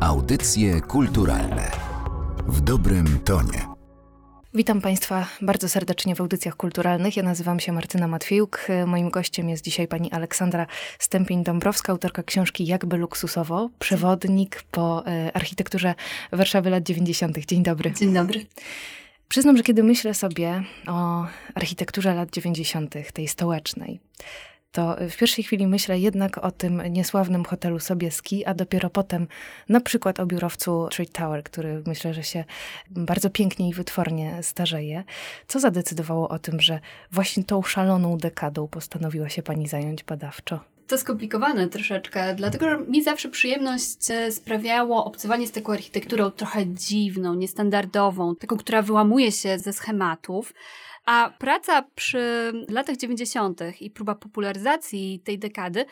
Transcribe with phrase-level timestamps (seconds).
[0.00, 1.70] Audycje kulturalne
[2.46, 3.66] w dobrym tonie.
[4.54, 7.16] Witam Państwa bardzo serdecznie w audycjach kulturalnych.
[7.16, 8.66] Ja nazywam się Martyna Matwiejuk.
[8.86, 10.66] Moim gościem jest dzisiaj pani Aleksandra
[10.98, 15.94] Stępień-Dąbrowska, autorka książki Jakby luksusowo, przewodnik po e, architekturze
[16.32, 17.38] Warszawy lat 90.
[17.38, 17.92] Dzień dobry.
[17.92, 18.46] Dzień dobry.
[19.28, 24.00] Przyznam, że kiedy myślę sobie o architekturze lat 90., tej stołecznej,
[24.72, 29.26] to w pierwszej chwili myślę jednak o tym niesławnym hotelu Sobieski, a dopiero potem
[29.68, 32.44] na przykład o biurowcu Trade Tower, który myślę, że się
[32.90, 35.04] bardzo pięknie i wytwornie starzeje.
[35.48, 36.80] Co zadecydowało o tym, że
[37.12, 40.60] właśnie tą szaloną dekadą postanowiła się pani zająć badawczo?
[40.86, 46.66] To skomplikowane troszeczkę, dlatego że mi zawsze przyjemność e, sprawiało obcowanie z taką architekturą trochę
[46.66, 50.54] dziwną, niestandardową, taką, która wyłamuje się ze schematów.
[51.06, 53.60] A praca przy latach 90.
[53.80, 55.84] i próba popularyzacji tej dekady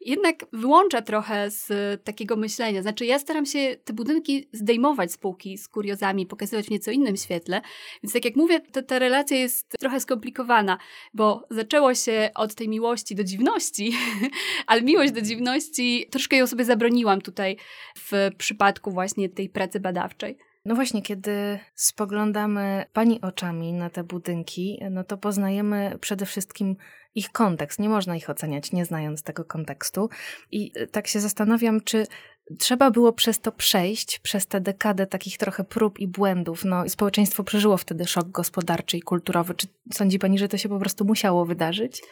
[0.00, 1.70] jednak wyłącza trochę z
[2.04, 2.82] takiego myślenia.
[2.82, 7.16] Znaczy, ja staram się te budynki zdejmować z półki z kuriozami, pokazywać w nieco innym
[7.16, 7.60] świetle.
[8.02, 10.78] Więc tak jak mówię, ta, ta relacja jest trochę skomplikowana,
[11.14, 13.92] bo zaczęło się od tej miłości do dziwności,
[14.66, 17.56] ale miłość do dziwności troszkę ją sobie zabroniłam tutaj
[17.96, 20.47] w przypadku właśnie tej pracy badawczej.
[20.68, 26.76] No właśnie, kiedy spoglądamy Pani oczami na te budynki, no to poznajemy przede wszystkim
[27.14, 27.78] ich kontekst.
[27.78, 30.08] Nie można ich oceniać, nie znając tego kontekstu.
[30.50, 32.06] I e, tak się zastanawiam, czy
[32.58, 36.64] trzeba było przez to przejść, przez tę dekadę takich trochę prób i błędów.
[36.64, 39.54] No, społeczeństwo przeżyło wtedy szok gospodarczy i kulturowy.
[39.54, 42.02] Czy sądzi Pani, że to się po prostu musiało wydarzyć?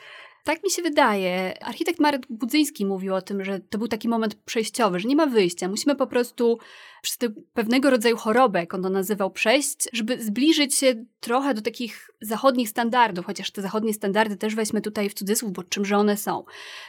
[0.46, 1.62] Tak mi się wydaje.
[1.62, 5.26] Architekt Marek Budzyński mówił o tym, że to był taki moment przejściowy, że nie ma
[5.26, 5.68] wyjścia.
[5.68, 6.58] Musimy po prostu
[7.02, 7.18] przez
[7.54, 12.68] pewnego rodzaju chorobę, jak on to nazywał, przejść, żeby zbliżyć się trochę do takich zachodnich
[12.68, 16.44] standardów, chociaż te zachodnie standardy też weźmy tutaj w cudzysłów, bo czymże one są.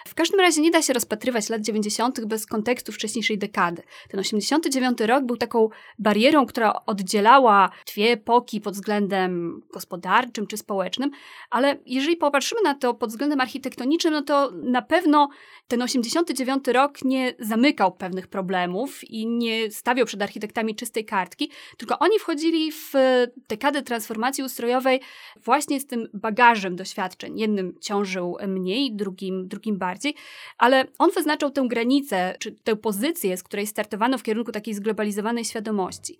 [0.08, 2.26] W każdym razie nie da się rozpatrywać lat 90.
[2.26, 3.84] bez kontekstu wcześniejszej dekady.
[4.10, 11.12] Ten 89 rok był taką barierą, która oddzielała dwie epoki pod względem gospodarczym czy społecznym,
[11.50, 15.30] ale jeżeli popatrzymy na to pod względem architektonicznym, no to na pewno
[15.68, 22.00] ten 89 rok nie zamykał pewnych problemów i nie stawiał przed architektami czystej kartki, tylko
[22.00, 22.94] oni wchodzili w
[23.50, 25.02] dekadę transformacji ustrojowej
[25.44, 27.40] właśnie z tym bagażem doświadczeń.
[27.40, 30.16] Jednym ciążył mniej, drugim, drugim bardziej,
[30.58, 35.46] ale on wyznaczał tę granicę, czy tę pozycję, z której startowano w kierunku takiej zglobalizowanej
[35.46, 36.18] świadomości.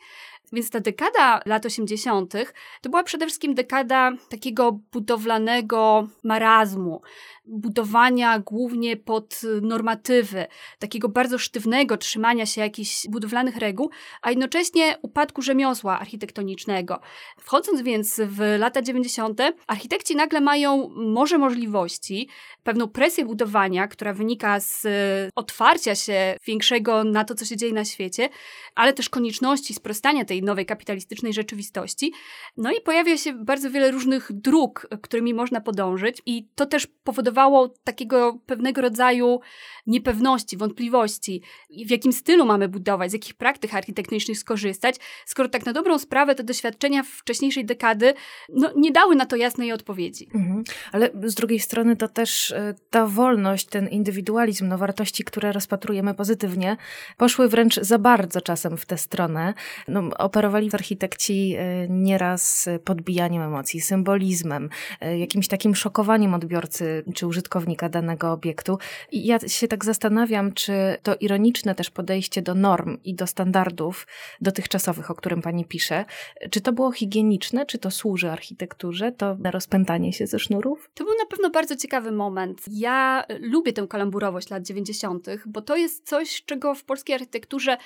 [0.54, 2.34] Więc ta dekada lat 80.
[2.82, 7.02] to była przede wszystkim dekada takiego budowlanego marazmu,
[7.46, 10.46] budowania głównie pod normatywy,
[10.80, 13.90] takiego bardzo sztywnego trzymania się jakichś budowlanych reguł,
[14.22, 17.00] a jednocześnie upadku rzemiosła architektonicznego.
[17.40, 22.30] Wchodząc więc w lata 90., architekci nagle mają może możliwości,
[22.64, 24.88] pewną presję budowania, która wynika z
[25.36, 28.30] otwarcia się większego na to, co się dzieje na świecie,
[28.76, 32.14] ale też konieczności sprostania tej nowej kapitalistycznej rzeczywistości.
[32.58, 37.38] No i pojawia się bardzo wiele różnych dróg, którymi można podążyć i to też powodowało
[37.38, 39.40] powodowało takiego pewnego rodzaju
[39.88, 41.42] niepewności, wątpliwości,
[41.86, 46.36] w jakim stylu mamy budować, z jakich praktyk architektonicznych skorzystać, skoro tak na dobrą sprawę
[46.36, 48.14] te doświadczenia wcześniejszej dekady
[48.50, 50.30] no, nie dały na to jasnej odpowiedzi.
[50.36, 50.64] Mhm.
[50.92, 56.14] Ale z drugiej strony to też e, ta wolność, ten indywidualizm, no wartości, które rozpatrujemy
[56.14, 56.78] pozytywnie,
[57.18, 59.54] poszły wręcz za bardzo czasem w tę stronę.
[59.88, 64.70] No, operowali architekci e, nieraz podbijaniem emocji, symbolizmem,
[65.02, 68.78] e, jakimś takim szokowaniem odbiorcy czy użytkownika danego obiektu.
[69.12, 74.08] I ja się tak zastanawiam, czy to ironiczne też podejście do norm i do standardów
[74.42, 76.06] dotychczasowych, o którym pani pisze,
[76.50, 80.90] czy to było higieniczne, czy to służy architekturze, to rozpętanie się ze sznurów?
[80.94, 82.62] To był na pewno bardzo ciekawy moment.
[82.72, 87.78] Ja lubię tę kalamburowość lat 90., bo to jest coś, czego w polskiej architekturze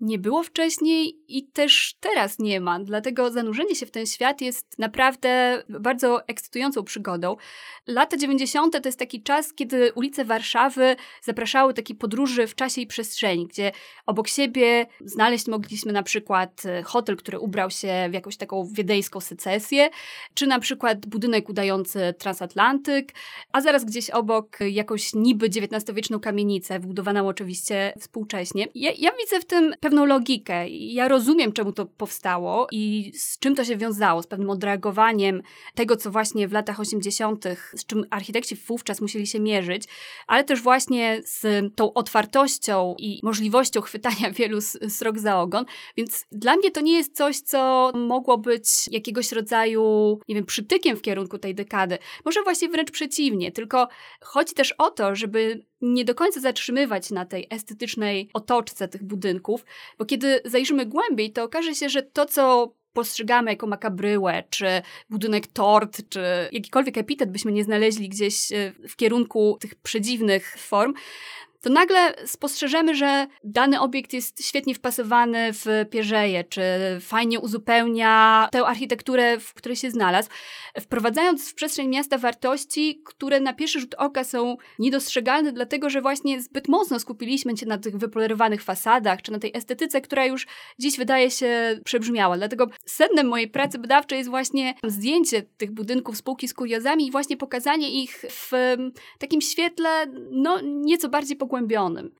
[0.00, 2.80] nie było wcześniej i też teraz nie ma.
[2.80, 7.36] Dlatego zanurzenie się w ten świat jest naprawdę bardzo ekscytującą przygodą.
[7.86, 8.82] Lata 90.
[8.82, 13.72] to jest taki czas, kiedy ulice Warszawy zapraszały takiej podróży w czasie i przestrzeni, gdzie
[14.06, 19.20] obok siebie znaleźć mogliśmy na przykład e, hotel, który ubrał się w jakąś taką wiedeńską
[19.20, 19.90] secesję,
[20.34, 23.12] czy na przykład budynek udający transatlantyk,
[23.52, 28.66] a zaraz gdzieś obok jakąś niby XIX-wieczną kamienicę, wbudowaną oczywiście współcześnie.
[28.74, 30.68] Ja, ja widzę w tym pewną logikę.
[30.68, 35.42] Ja rozumiem, czemu to powstało i z czym to się wiązało, z pewnym odreagowaniem
[35.74, 37.44] tego, co właśnie w latach 80.,
[37.74, 39.84] z czym architekci wówczas musieli się mierzyć,
[40.26, 41.44] ale też właśnie z
[41.74, 45.64] tą otwartością i możliwością chwytania wielu srok za ogon.
[45.96, 50.96] Więc dla mnie to nie jest coś, co mogło być jakiegoś rodzaju, nie wiem, przytykiem
[50.96, 51.98] w kierunku tej dekady.
[52.24, 53.88] Może właśnie wręcz przeciwnie, tylko
[54.20, 59.64] chodzi też o to, żeby nie do końca zatrzymywać na tej estetycznej otoczce tych budynków,
[59.98, 64.66] Bo kiedy zajrzymy głębiej, to okaże się, że to, co postrzegamy jako makabryłę, czy
[65.10, 66.20] budynek tort, czy
[66.52, 70.94] jakikolwiek epitet byśmy nie znaleźli gdzieś e, w kierunku tych przedziwnych form,
[71.60, 76.62] to nagle spostrzeżemy, że dany obiekt jest świetnie wpasowany w pierzeje, czy
[77.00, 80.28] fajnie uzupełnia tę architekturę, w której się znalazł,
[80.80, 86.42] wprowadzając w przestrzeń miasta wartości, które na pierwszy rzut oka są niedostrzegalne, dlatego że właśnie
[86.42, 90.46] zbyt mocno skupiliśmy się na tych wypolerowanych fasadach, czy na tej estetyce, która już
[90.78, 92.36] dziś wydaje się przebrzmiała.
[92.36, 97.36] Dlatego sednem mojej pracy badawczej jest właśnie zdjęcie tych budynków spółki z kuriozami i właśnie
[97.36, 98.52] pokazanie ich w
[99.18, 101.49] takim świetle, no nieco bardziej pogłębionym.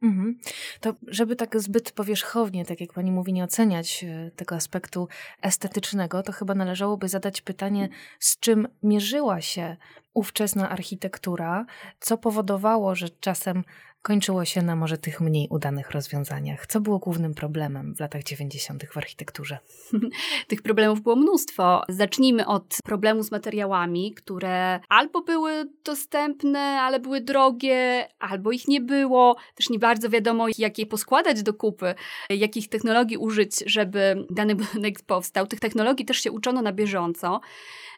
[0.03, 0.39] Mhm.
[0.81, 5.09] To żeby tak zbyt powierzchownie, tak jak pani mówi, nie oceniać e, tego aspektu
[5.43, 7.89] estetycznego, to chyba należałoby zadać pytanie,
[8.19, 9.77] z czym mierzyła się
[10.15, 11.67] ówczesna architektura,
[12.01, 13.65] co powodowało, że czasem
[14.03, 16.67] kończyło się na może tych mniej udanych rozwiązaniach.
[16.67, 18.85] Co było głównym problemem w latach 90.
[18.93, 19.59] w architekturze?
[20.49, 21.83] tych problemów było mnóstwo.
[21.89, 25.53] Zacznijmy od problemu z materiałami, które albo były
[25.85, 29.37] dostępne, ale były drogie, albo ich nie było.
[29.55, 31.95] Też nie bardzo wiadomo, jak je poskładać do kupy,
[32.31, 35.47] jakich technologii użyć, żeby dany budynek powstał.
[35.47, 37.41] Tych technologii też się uczono na bieżąco.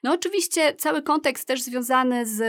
[0.02, 2.42] No oczywiście cały kontekst też związany z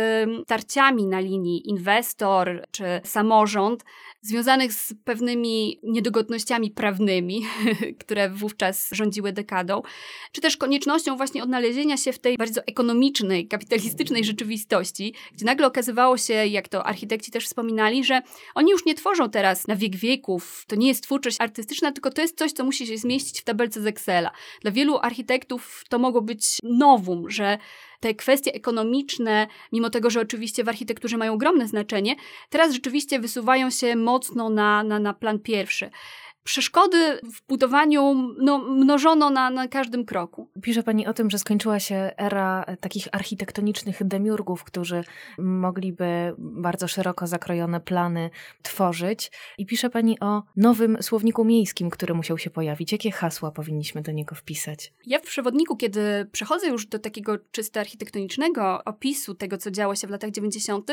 [0.47, 3.01] tarciami na linii inwestor czy
[3.43, 3.83] samorząd
[4.21, 7.45] związanych z pewnymi niedogodnościami prawnymi,
[8.01, 9.81] które wówczas rządziły dekadą,
[10.31, 16.17] czy też koniecznością właśnie odnalezienia się w tej bardzo ekonomicznej, kapitalistycznej rzeczywistości, gdzie nagle okazywało
[16.17, 18.21] się, jak to architekci też wspominali, że
[18.55, 22.21] oni już nie tworzą teraz na wiek wieków, to nie jest twórczość artystyczna, tylko to
[22.21, 24.31] jest coś, co musi się zmieścić w tabelce z Excela.
[24.61, 27.57] Dla wielu architektów to mogło być nowum, że
[28.03, 32.15] te kwestie ekonomiczne, mimo tego, że oczywiście w architekturze mają ogromne znaczenie,
[32.49, 35.89] teraz rzeczywiście wysuwają się mocno na, na, na plan pierwszy
[36.43, 40.49] przeszkody w budowaniu no, mnożono na, na każdym kroku.
[40.61, 45.03] Pisze Pani o tym, że skończyła się era takich architektonicznych demiurgów, którzy
[45.37, 48.29] mogliby bardzo szeroko zakrojone plany
[48.61, 49.31] tworzyć.
[49.57, 52.91] I pisze Pani o nowym słowniku miejskim, który musiał się pojawić.
[52.91, 54.93] Jakie hasła powinniśmy do niego wpisać?
[55.05, 60.07] Ja w przewodniku, kiedy przechodzę już do takiego czysto architektonicznego opisu tego, co działo się
[60.07, 60.91] w latach 90.,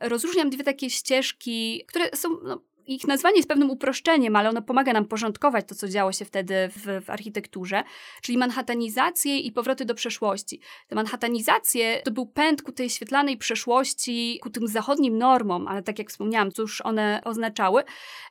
[0.00, 4.92] rozróżniam dwie takie ścieżki, które są no, ich nazwanie jest pewnym uproszczeniem, ale ono pomaga
[4.92, 7.82] nam porządkować to, co działo się wtedy w, w architekturze,
[8.22, 10.60] czyli manhattanizację i powroty do przeszłości.
[10.88, 15.98] Te manhattanizacje to był pęd ku tej świetlanej przeszłości, ku tym zachodnim normom, ale tak
[15.98, 17.82] jak wspomniałam, cóż one oznaczały.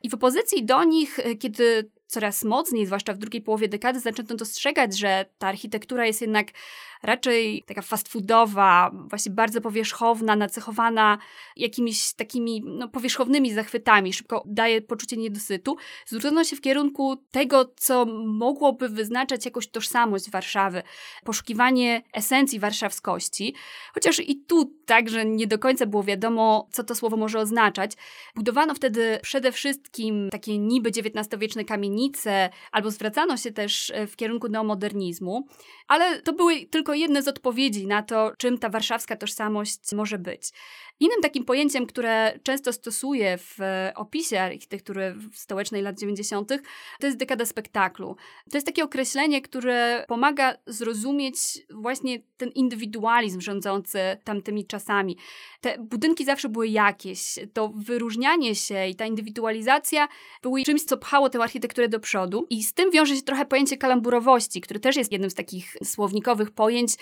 [0.02, 4.98] I w opozycji do nich, kiedy coraz mocniej, zwłaszcza w drugiej połowie dekady, zaczęto dostrzegać,
[4.98, 6.46] że ta architektura jest jednak
[7.02, 11.18] raczej taka fast foodowa, właśnie bardzo powierzchowna, nacechowana
[11.56, 15.76] jakimiś takimi no, powierzchownymi zachwytami, szybko daje poczucie niedosytu,
[16.06, 20.82] zwrócono się w kierunku tego, co mogłoby wyznaczać jakąś tożsamość Warszawy,
[21.24, 23.54] poszukiwanie esencji warszawskości,
[23.94, 27.92] chociaż i tu także nie do końca było wiadomo, co to słowo może oznaczać.
[28.36, 31.64] Budowano wtedy przede wszystkim takie niby XIX-wieczne
[32.72, 35.46] albo zwracano się też w kierunku neomodernizmu,
[35.88, 40.50] ale to były tylko jedne z odpowiedzi na to, czym ta warszawska tożsamość może być.
[41.00, 43.58] Innym takim pojęciem, które często stosuję w
[43.94, 46.48] opisie architektury stołecznej lat 90.,
[47.00, 48.16] to jest dekada spektaklu.
[48.50, 51.36] To jest takie określenie, które pomaga zrozumieć
[51.70, 55.16] właśnie ten indywidualizm rządzący tamtymi czasami.
[55.60, 57.38] Te budynki zawsze były jakieś.
[57.52, 60.08] To wyróżnianie się i ta indywidualizacja
[60.42, 62.46] były czymś, co pchało tę architekturę do przodu.
[62.50, 66.50] I z tym wiąże się trochę pojęcie kalamburowości, które też jest jednym z takich słownikowych
[66.50, 66.92] pojęć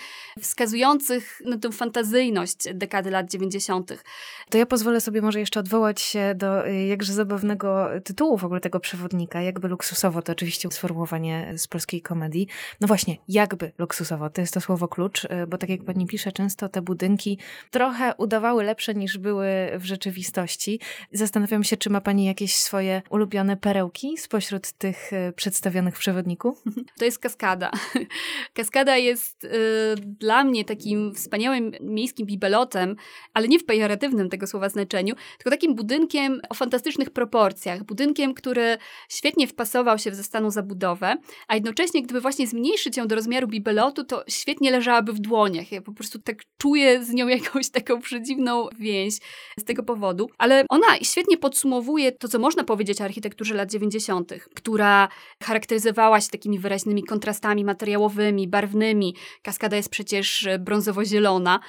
[0.41, 4.03] wskazujących na tę fantazyjność dekady lat 90.
[4.49, 8.61] To ja pozwolę sobie może jeszcze odwołać się do y, jakże zabawnego tytułu w ogóle
[8.61, 9.41] tego przewodnika.
[9.41, 12.47] Jakby luksusowo, to oczywiście sformułowanie z polskiej komedii.
[12.81, 16.31] No właśnie, jakby luksusowo, to jest to słowo klucz, y, bo tak jak pani pisze,
[16.31, 17.37] często te budynki
[17.71, 19.47] trochę udawały lepsze niż były
[19.79, 20.79] w rzeczywistości.
[21.11, 26.57] Zastanawiam się, czy ma pani jakieś swoje ulubione perełki spośród tych y, przedstawionych w przewodniku?
[26.99, 27.71] To jest kaskada.
[28.53, 29.49] Kaskada jest y,
[29.97, 32.95] dla mnie takim wspaniałym miejskim bibelotem,
[33.33, 37.83] ale nie w pejoratywnym tego słowa znaczeniu, tylko takim budynkiem o fantastycznych proporcjach.
[37.83, 38.77] Budynkiem, który
[39.09, 41.15] świetnie wpasował się w zastaną zabudowę,
[41.47, 45.71] a jednocześnie, gdyby właśnie zmniejszyć ją do rozmiaru bibelotu, to świetnie leżałaby w dłoniach.
[45.71, 49.13] Ja po prostu tak czuję z nią jakąś taką przedziwną więź
[49.59, 50.29] z tego powodu.
[50.37, 54.33] Ale ona świetnie podsumowuje to, co można powiedzieć o architekturze lat 90.
[54.65, 55.07] która
[55.43, 59.15] charakteryzowała się takimi wyraźnymi kontrastami materiałowymi, barwnymi.
[59.41, 61.59] Kaskada jest przecież brązowo-zielona,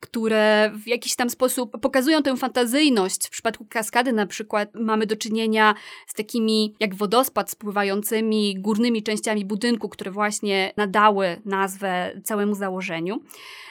[0.00, 3.26] które w jakiś tam sposób pokazują tę fantazyjność.
[3.26, 5.74] W przypadku kaskady na przykład mamy do czynienia
[6.06, 13.20] z takimi jak wodospad spływającymi górnymi częściami budynku, które właśnie nadały nazwę całemu założeniu.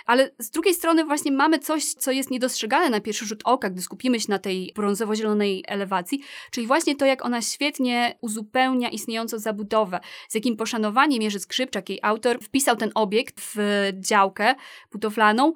[0.05, 3.81] Ale z drugiej strony właśnie mamy coś, co jest niedostrzegane na pierwszy rzut oka, gdy
[3.81, 9.99] skupimy się na tej brązowo-zielonej elewacji, czyli właśnie to, jak ona świetnie uzupełnia istniejącą zabudowę,
[10.29, 13.57] z jakim poszanowaniem Jerzy Skrzypczak, jej autor, wpisał ten obiekt w
[13.93, 14.55] działkę
[14.91, 15.53] budowlaną,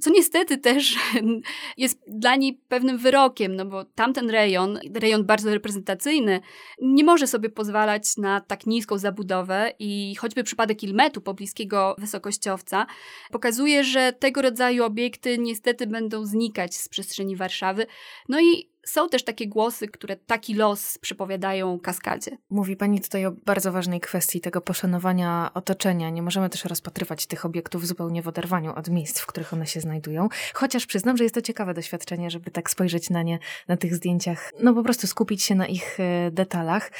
[0.00, 0.96] co niestety też
[1.76, 6.40] jest dla niej pewnym wyrokiem, no bo tamten rejon, rejon bardzo reprezentacyjny,
[6.82, 12.86] nie może sobie pozwalać na tak niską zabudowę i choćby przypadek Ilmetu, pobliskiego wysokościowca,
[13.32, 17.86] pokazuje, że tego rodzaju obiekty niestety będą znikać z przestrzeni Warszawy.
[18.28, 22.38] No i są też takie głosy, które taki los przypowiadają kaskadzie.
[22.50, 26.10] Mówi Pani tutaj o bardzo ważnej kwestii tego poszanowania otoczenia.
[26.10, 29.80] Nie możemy też rozpatrywać tych obiektów zupełnie w oderwaniu od miejsc, w których one się
[29.80, 30.28] znajdują.
[30.54, 34.50] Chociaż przyznam, że jest to ciekawe doświadczenie, żeby tak spojrzeć na nie na tych zdjęciach,
[34.60, 36.90] no po prostu skupić się na ich e, detalach.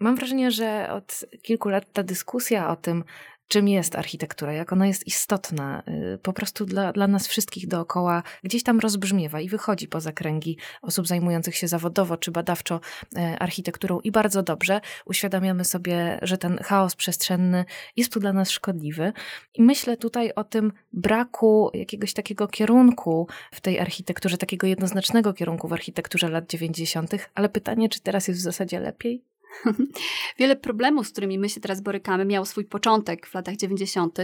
[0.00, 3.04] Mam wrażenie, że od kilku lat ta dyskusja o tym,
[3.48, 5.82] czym jest architektura, jak ona jest istotna,
[6.14, 10.56] y, po prostu dla, dla nas wszystkich dookoła, gdzieś tam rozbrzmiewa i wychodzi poza kręgi
[10.82, 12.80] osób zajmujących się zawodowo czy badawczo
[13.16, 17.64] y, architekturą i bardzo dobrze uświadamiamy sobie, że ten chaos przestrzenny
[17.96, 19.12] jest tu dla nas szkodliwy.
[19.54, 25.68] I myślę tutaj o tym braku jakiegoś takiego kierunku w tej architekturze, takiego jednoznacznego kierunku
[25.68, 29.24] w architekturze lat 90., ale pytanie, czy teraz jest w zasadzie lepiej?
[30.38, 34.18] Wiele problemów, z którymi my się teraz borykamy, miało swój początek w latach 90.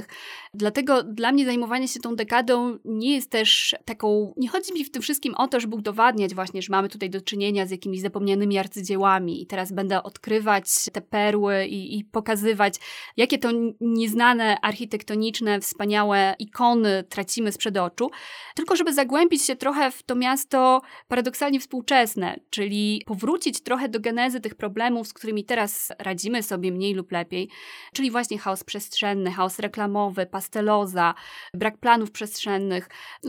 [0.55, 4.35] Dlatego dla mnie zajmowanie się tą dekadą nie jest też taką.
[4.37, 7.21] Nie chodzi mi w tym wszystkim o to, żeby udowadniać właśnie, że mamy tutaj do
[7.21, 12.75] czynienia z jakimiś zapomnianymi arcydziełami i teraz będę odkrywać te perły i, i pokazywać,
[13.17, 13.51] jakie to
[13.81, 18.11] nieznane architektoniczne, wspaniałe ikony tracimy sprzed oczu,
[18.55, 24.41] tylko żeby zagłębić się trochę w to miasto paradoksalnie współczesne, czyli powrócić trochę do genezy
[24.41, 27.49] tych problemów, z którymi teraz radzimy sobie mniej lub lepiej,
[27.93, 31.15] czyli właśnie chaos przestrzenny, chaos reklamowy, pasteloza,
[31.55, 32.89] brak planów przestrzennych.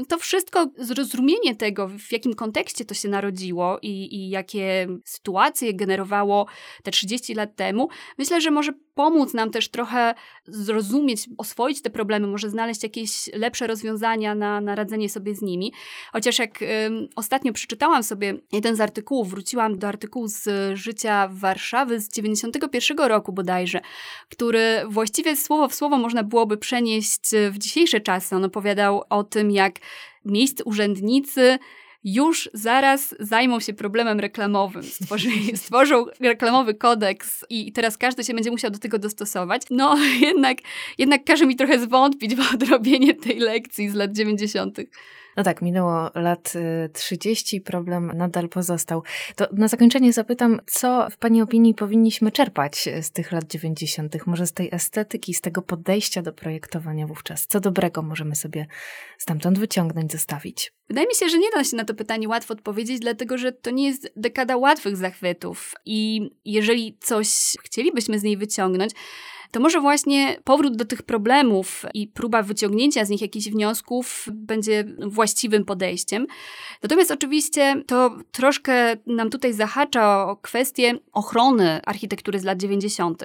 [0.10, 6.48] To wszystko, zrozumienie tego, w jakim kontekście to się narodziło i, i jakie sytuacje generowało
[6.84, 10.14] te 30 lat temu, myślę, że może pomóc nam też trochę
[10.46, 15.74] zrozumieć, oswoić te problemy, może znaleźć jakieś lepsze rozwiązania na, na radzenie sobie z nimi.
[16.14, 16.60] Chociaż jak
[17.16, 23.34] ostatnio przeczytałam sobie jeden z artykułów, wróciłam do artykułu z życia Warszawy z 91 roku
[23.34, 23.82] bodajże,
[24.30, 28.36] który właściwie słowo w słowo można byłoby przenieść w dzisiejsze czasy.
[28.36, 29.80] On opowiadał o tym, jak
[30.26, 31.60] miejscy urzędnicy
[32.06, 34.84] już zaraz zajmą się problemem reklamowym.
[34.84, 39.62] Stworzy, stworzą reklamowy kodeks i teraz każdy się będzie musiał do tego dostosować.
[39.70, 40.58] No jednak,
[40.98, 44.78] jednak każe mi trochę zwątpić w odrobienie tej lekcji z lat 90.
[45.38, 46.54] No tak, minęło lat
[46.94, 49.04] 30, y, problem nadal pozostał.
[49.36, 54.48] To na zakończenie zapytam, co w Pani opinii powinniśmy czerpać z tych lat 90., może
[54.48, 57.48] z tej estetyki, z tego podejścia do projektowania wówczas?
[57.48, 58.68] Co dobrego możemy sobie
[59.18, 60.74] stamtąd wyciągnąć, zostawić?
[60.88, 63.72] Wydaje mi się, że nie da się na to pytanie łatwo odpowiedzieć, dlatego że to
[63.72, 65.74] nie jest dekada łatwych zachwytów.
[65.86, 67.28] I jeżeli coś
[67.64, 68.92] chcielibyśmy z niej wyciągnąć,
[69.52, 74.84] to może właśnie powrót do tych problemów i próba wyciągnięcia z nich jakichś wniosków będzie
[75.08, 76.28] właściwym podejściem.
[76.84, 83.24] Natomiast oczywiście to troszkę nam tutaj zahacza o kwestię ochrony architektury z lat 90.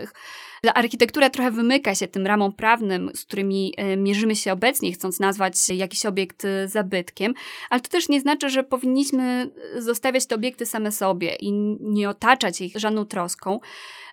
[0.74, 5.68] Architektura trochę wymyka się tym ramom prawnym, z którymi e, mierzymy się obecnie, chcąc nazwać
[5.68, 7.34] jakiś obiekt e, zabytkiem,
[7.70, 12.60] ale to też nie znaczy, że powinniśmy zostawiać te obiekty same sobie i nie otaczać
[12.60, 13.60] ich żadną troską.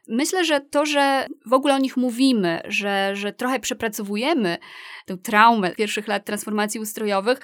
[0.07, 4.57] Myślę, że to, że w ogóle o nich mówimy, że, że trochę przepracowujemy
[5.05, 7.39] tę traumę pierwszych lat transformacji ustrojowych,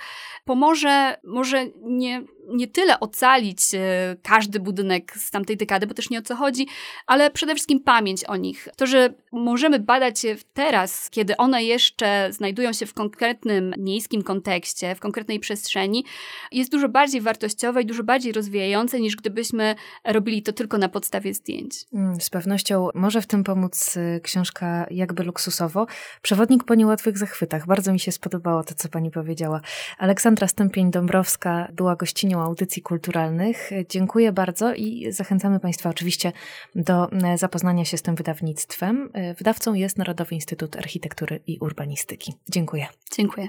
[0.46, 3.80] pomoże może nie, nie tyle ocalić e,
[4.24, 6.68] każdy budynek z tamtej dekady, bo też nie o co chodzi,
[7.08, 8.68] ale przede wszystkim pamięć o nich.
[8.76, 14.96] To, że możemy badać je teraz, kiedy one jeszcze znajdują się w konkretnym miejskim kontekście,
[14.96, 16.06] w konkretnej przestrzeni,
[16.52, 21.34] jest dużo bardziej wartościowe i dużo bardziej rozwijające, niż gdybyśmy robili to tylko na podstawie
[21.34, 21.86] zdjęć.
[21.94, 22.53] Mm, z pewnością
[22.94, 25.88] może w tym pomóc y, książka Jakby luksusowo.
[26.22, 27.66] Przewodnik po niełatwych zachwytach.
[27.66, 29.62] Bardzo mi się spodobało to, co pani powiedziała.
[29.98, 33.70] Aleksandra Stępień-Dąbrowska była gościnią audycji kulturalnych.
[33.90, 36.32] Dziękuję bardzo i zachęcamy Państwa oczywiście
[36.76, 39.10] do e, zapoznania się z tym wydawnictwem.
[39.14, 42.34] E, wydawcą jest Narodowy Instytut Architektury i Urbanistyki.
[42.50, 42.88] Dziękuję.
[43.18, 43.48] Dziękuję.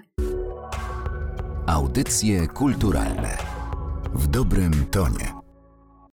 [1.67, 3.39] Audycje kulturalne
[4.15, 5.44] w dobrym tonie.